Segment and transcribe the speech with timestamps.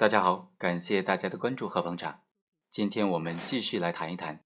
[0.00, 2.22] 大家好，感谢大家的关注和捧场。
[2.70, 4.42] 今天我们继续来谈一谈，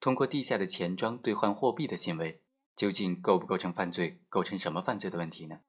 [0.00, 2.42] 通过地下的钱庄兑换货币的行为，
[2.74, 5.60] 究竟构不构成犯罪，构成什么犯罪的问题呢？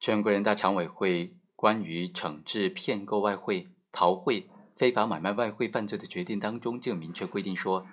[0.00, 7.86] 全国人大常委会关于惩治骗购外汇、逃汇、非法买卖外汇犯罪的决定当中，就明确规定说，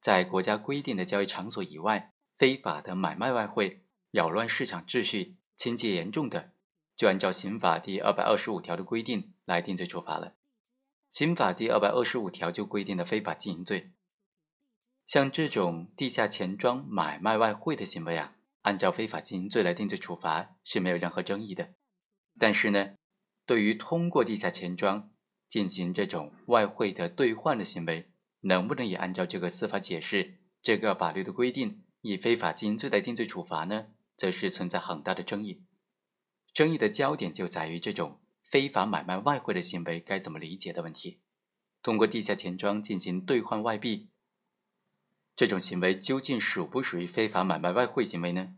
[0.00, 6.52] 在国家规定的交易场所以外，非法的买卖外汇、扰乱市场秩序、情节严重的。
[6.94, 10.34] 就按照刑法第二百二十五条的规定来定罪处罚了。
[11.10, 13.92] 刑法第二百二十五条就规定了非法经营罪。
[15.06, 21.74] 像这种地下钱庄买卖外汇的行为啊，按照非法经营罪来定罪处罚是没有任何争议的。
[22.38, 22.94] 但是呢，
[23.46, 25.10] 对于通过地下钱庄
[25.48, 33.88] 进行这种外汇的兑换的行为，能不能也按照这个司法解释、这个法律的规定，以非法经营罪来定罪处罚呢？
[34.16, 35.64] 则是存在很大的争议。
[36.52, 41.18] 争议的焦点就在于这种非法买卖外汇的行为该怎么理解的问题。
[41.82, 44.08] 通过地下钱庄进行兑换外币，
[45.34, 48.54] 这种行为究竟属不属于非法买卖外汇行为呢？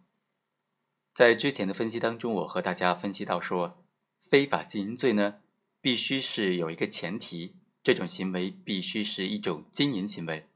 [1.15, 3.83] 在之前的分析当中，我和大家分析到说，
[4.21, 5.41] 非法经营罪呢，
[5.81, 10.49] 必须是有一个前提，这种行为必须是一种经营行为。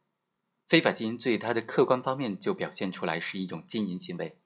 [0.69, 4.36] 非法经营罪它的客观方面就表现出来是一种经营行为，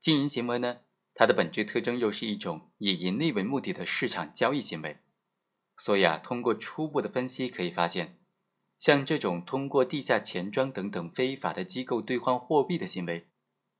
[0.00, 0.80] 经营行为呢？
[1.20, 5.00] 它的本质特征又是一种以盈利为目的的市场交易行为，
[5.76, 8.16] 所以啊，通过初步的分析可以发现，
[8.78, 13.28] 像这种通过地下钱庄等等非法的机构兑换货币的行为，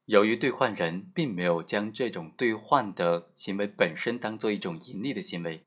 [0.04, 5.64] 由于兑换人并没有将这种兑换的行为本身当做一种盈利的行为，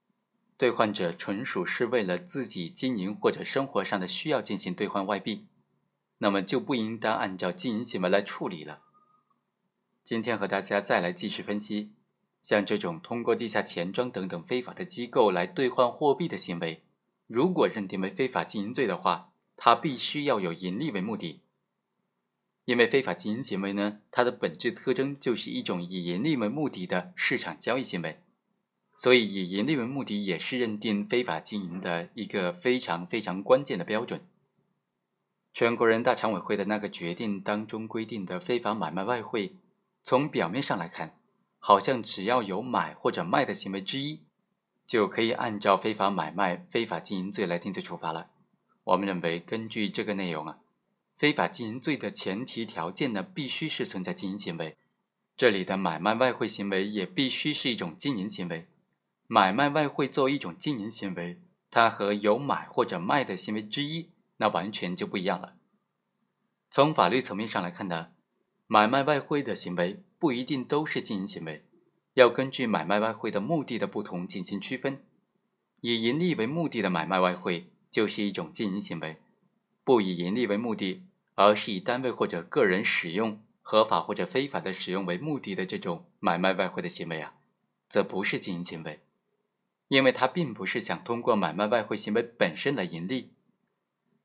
[0.56, 5.48] 兑换者纯属是为了自己经营或者生活上的需要进行兑换外币，
[6.20, 8.82] 那么就不应当按照经营行为来处理了。
[10.04, 11.94] 今天和大家再来继续分析，
[12.42, 16.84] 像这种通过地下钱庄等等非法的机构来兑换货币的行为，
[17.26, 21.40] 如果认定为非法经营罪的话，它必须要有盈利为目的。
[22.66, 28.20] 因为非法经营行为呢，它的本质特征就是一种以盈利为目的的市场交易行为，
[28.98, 34.20] 所以以盈利为目的也是认定非法经营的一个非常非常关键的标准。
[35.54, 39.56] 全国人大常委会的那个决定当中规定的非法买卖外汇。
[40.04, 41.18] 从表面上来看，
[41.60, 44.22] 好像只要有买或者卖的行为之一，
[44.86, 48.30] 就可以按照非法买卖、非法经营罪来定罪处罚了。
[48.84, 50.58] 我们认为，根据这个内容啊，
[51.16, 54.78] 非法经营罪的前提条件呢，必须是存在经营行为。
[55.38, 58.68] 这里的买卖外汇行为也必须是一种经营行为。
[59.28, 61.42] 买卖外汇作为一种经营行为，
[61.72, 65.56] 它和有买或者卖的行为之一，那完全就不一样了。
[66.70, 68.10] 从法律层面上来看呢？
[68.68, 71.64] 买卖外汇的行为不一定都是经营行为，
[72.14, 75.04] 要根据买卖外汇的目的的不同进行区分。
[75.82, 79.18] 以盈利为目的的买卖外汇就是一种经营行为，
[79.84, 81.04] 不以盈利为目的，
[81.36, 87.36] 而是以单位或者个人使用合法或者非法的使用为目的的这种买卖外汇的行为啊，
[87.90, 89.02] 则不是经营行为，
[89.90, 93.34] 因为它并不是想通过买卖外汇行为本身来盈利。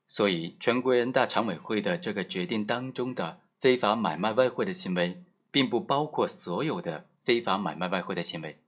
[0.07, 3.41] 所以，全国人大常委会的这个决定当中的。
[3.59, 8.61] 非法买卖外汇的行为，并不包括所有的非法买卖外汇的行为。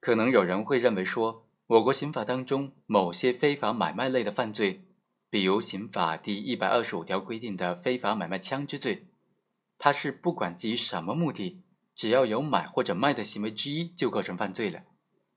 [0.00, 4.82] 可能有人会认为说，我国刑法当中某些非法买卖类的犯罪，
[5.30, 9.06] 比如刑法第一百二十五条规定的非法买卖枪支罪，
[9.78, 11.62] 它是不管基于什么目的，
[11.94, 14.82] 只要有买或者卖的行为之一就构成犯罪了。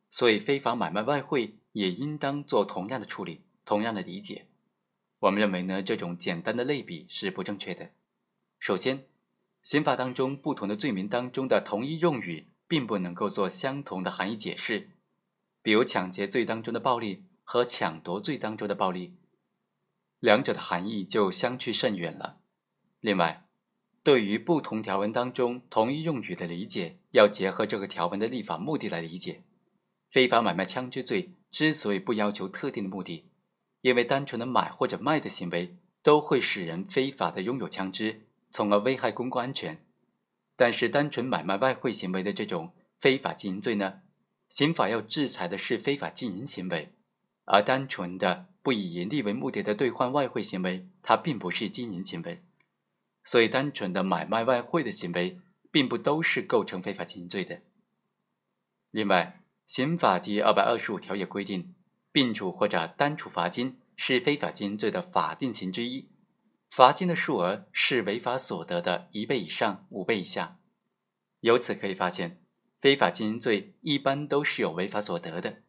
[0.09, 4.47] 所以，非法买卖外汇也应当做同样的处理，同样的理解。
[5.19, 7.92] 我们认为呢，这种简单的类比是不正确的。
[8.66, 9.06] 首先，
[9.62, 14.90] 刑法当中不同的罪名当中的同一用语，并不能够做相同的含义解释。
[15.62, 19.18] 比如抢劫罪当中的暴力和抢夺罪当中的暴力，
[20.20, 22.40] 两者的含义就相去甚远了。
[23.02, 23.46] 另外，
[24.02, 29.44] 对于不同条文当中同一用语的理解，要结合这个条文的立法目的来理解。
[30.09, 33.30] 非法买卖枪支罪之所以不要求特定的目的，
[33.81, 38.25] 因为单纯的买或者卖的行为都会使人非法的拥有枪支。
[38.56, 39.84] 从而危害公共安全，
[40.56, 44.00] 但是单纯买卖外汇行为的这种非法经营罪呢，
[44.48, 46.94] 刑法要制裁的是非法经营行为，
[47.44, 52.42] 而单纯的不以盈利为目的的兑换外汇行为，它并不是经营行为，
[53.25, 55.38] 所以单纯的买卖外汇的行为，
[55.69, 57.60] 并不都是构成非法经营罪的。
[58.90, 61.75] 另外，刑法第二百二十五条也规定，
[62.13, 66.08] 并处或者单处罚金是非法经营罪的法定刑之一。
[66.75, 70.60] 罚金的数额是违法所得的一倍以上五倍以下。
[71.39, 72.42] 由此可以发现，
[72.81, 75.62] 非法经营罪一般都是有违法所得的，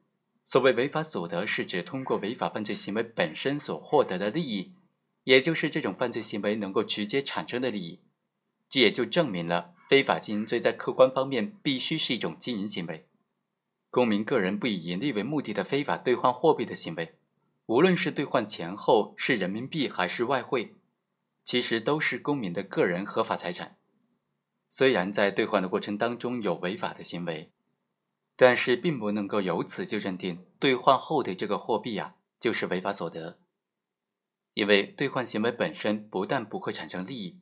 [0.43, 4.75] 所谓违法所得，是指通过违法犯罪行为本身所获得的利益，
[5.23, 8.00] 也就是这种犯罪行为能够直接产生的利益。
[8.69, 13.06] 这也就证明了非法经营罪在客观方面必须是一种经营行为。
[13.91, 17.14] 公民个人不以盈利为目的的非法兑换货币的行为，
[17.67, 20.75] 无论是兑换前后是人民币还是外汇，
[21.46, 23.78] 其实都是公民的个人合法财产。
[24.69, 27.52] 虽然在兑换的过程当中有违法的行为。
[28.38, 33.38] 但是并不能够由此就认定兑换后的这个货币啊就是违法所得，
[34.52, 37.40] 因为兑换行为本身不但不会产生利益，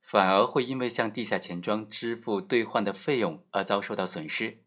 [0.00, 4.64] 反而会因为向地下钱庄支付兑换的费用而遭受到损失。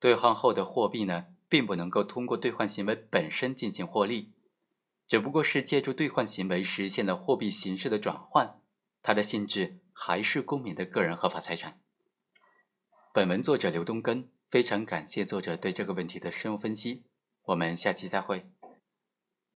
[0.00, 4.32] 兑换后的货币呢，并不能够通过兑换行为本身进行获利，
[5.08, 8.60] 只不过是借助兑换行为实现了货币形式的转换，
[9.02, 11.80] 它的性质还是公民的个人合法财产。
[13.12, 14.30] 本文作者刘东根。
[14.50, 17.04] 非常感谢作者对这个问题的深入分析，
[17.42, 18.50] 我们下期再会。